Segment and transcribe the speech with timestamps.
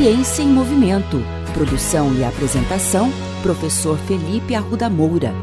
[0.00, 1.16] Ciência em Movimento.
[1.52, 3.10] Produção e apresentação,
[3.42, 5.34] professor Felipe Arruda Moura.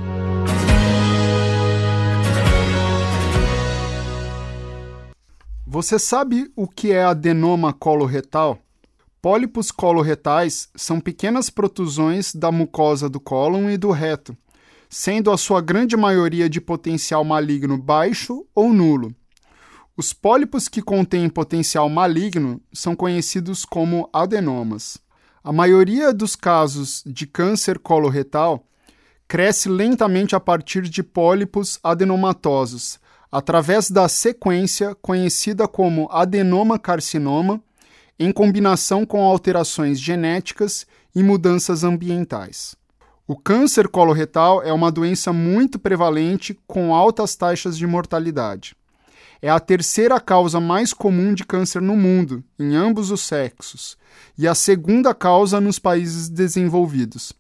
[5.68, 8.58] Você sabe o que é adenoma coloretal?
[9.22, 14.38] Pólipos coloretais são pequenas protusões da mucosa do cólon e do reto,
[14.90, 19.14] sendo a sua grande maioria de potencial maligno baixo ou nulo.
[19.98, 24.98] Os pólipos que contêm potencial maligno são conhecidos como adenomas.
[25.42, 28.68] A maioria dos casos de câncer coloretal
[29.26, 33.00] cresce lentamente a partir de pólipos adenomatosos,
[33.32, 37.64] através da sequência conhecida como adenoma carcinoma,
[38.20, 40.86] em combinação com alterações genéticas
[41.16, 42.76] e mudanças ambientais.
[43.26, 48.76] O câncer coloretal é uma doença muito prevalente com altas taxas de mortalidade
[49.42, 53.98] é a terceira causa mais comum de câncer no mundo, em ambos os sexos,
[54.38, 57.34] e a segunda causa nos países desenvolvidos.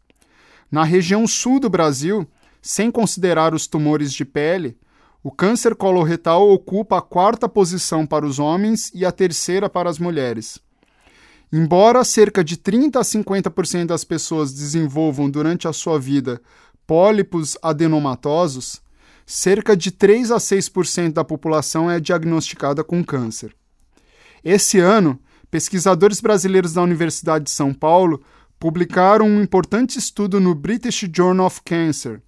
[0.71, 2.27] Na região sul do Brasil,
[2.61, 4.77] sem considerar os tumores de pele,
[5.23, 9.97] o câncer coloretal ocupa a quarta posição para os homens e a terceira para as
[9.97, 10.59] mulheres.
[11.51, 16.41] Embora cerca de 30 a 50% das pessoas desenvolvam durante a sua vida
[16.85, 18.81] pólipos adenomatosos,
[19.25, 23.55] cerca de 3 a 6% da população é diagnosticada com câncer.
[24.43, 28.23] Esse ano, pesquisadores brasileiros da Universidade de São Paulo
[28.59, 32.21] publicaram um importante estudo no British Journal of Cancer,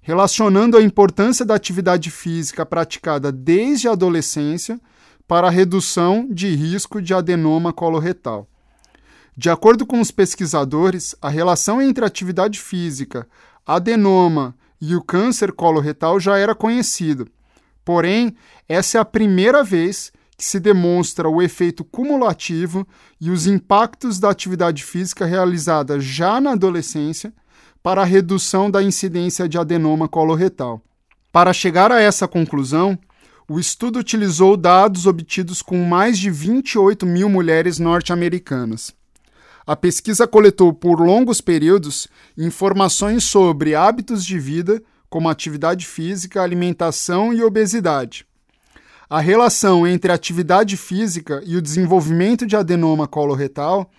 [0.00, 4.80] relacionando a importância da atividade física praticada desde a adolescência
[5.26, 8.48] para a redução de risco de adenoma coloretal.
[9.34, 13.26] De acordo com os pesquisadores, a relação entre atividade física,
[13.66, 17.28] adenoma e o câncer coloretal já era conhecido.
[17.84, 18.34] Porém,
[18.68, 22.84] essa é a primeira vez que se demonstra o efeito cumulativo
[23.20, 27.32] e os impactos da atividade física realizada já na adolescência
[27.80, 30.82] para a redução da incidência de adenoma coloretal.
[31.30, 32.98] Para chegar a essa conclusão,
[33.48, 38.92] o estudo utilizou dados obtidos com mais de 28 mil mulheres norte-americanas.
[39.66, 47.32] A pesquisa coletou por longos períodos informações sobre hábitos de vida, como atividade física, alimentação
[47.32, 48.26] e obesidade.
[49.08, 53.90] A relação entre atividade física e o desenvolvimento de adenoma coloretal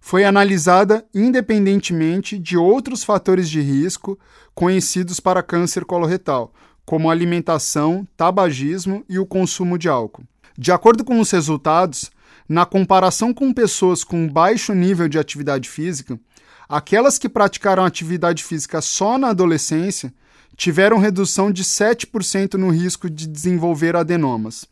[0.00, 4.18] foi analisada independentemente de outros fatores de risco
[4.54, 6.52] conhecidos para câncer coloretal,
[6.86, 10.24] como alimentação, tabagismo e o consumo de álcool.
[10.56, 12.10] De acordo com os resultados,
[12.52, 16.20] na comparação com pessoas com baixo nível de atividade física,
[16.68, 20.12] aquelas que praticaram atividade física só na adolescência
[20.54, 24.66] tiveram redução de 7% no risco de desenvolver adenomas.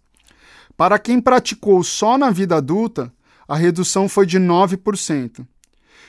[0.77, 3.11] Para quem praticou só na vida adulta,
[3.49, 5.47] a redução foi de 9%.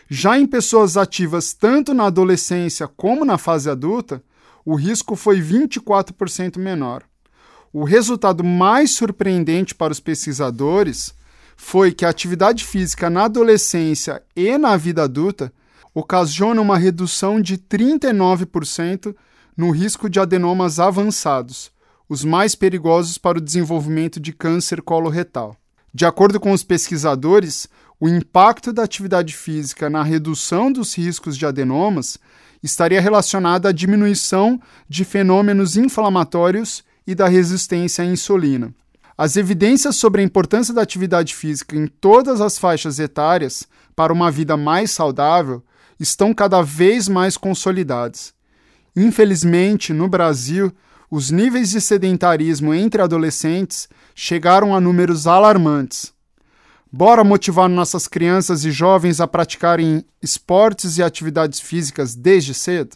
[0.09, 4.21] Já em pessoas ativas tanto na adolescência como na fase adulta,
[4.65, 7.03] o risco foi 24% menor.
[7.71, 11.15] O resultado mais surpreendente para os pesquisadores
[11.63, 15.53] foi que a atividade física na adolescência e na vida adulta
[15.94, 19.16] ocasiona uma redução de 39%
[19.55, 21.71] no risco de adenomas avançados,
[22.09, 25.55] os mais perigosos para o desenvolvimento de câncer coloretal.
[25.94, 27.69] De acordo com os pesquisadores,
[28.00, 32.17] o impacto da atividade física na redução dos riscos de adenomas
[32.61, 38.73] estaria relacionado à diminuição de fenômenos inflamatórios e da resistência à insulina.
[39.23, 44.31] As evidências sobre a importância da atividade física em todas as faixas etárias para uma
[44.31, 45.63] vida mais saudável
[45.99, 48.33] estão cada vez mais consolidadas.
[48.95, 50.73] Infelizmente, no Brasil,
[51.07, 56.11] os níveis de sedentarismo entre adolescentes chegaram a números alarmantes.
[56.91, 62.95] Bora motivar nossas crianças e jovens a praticarem esportes e atividades físicas desde cedo?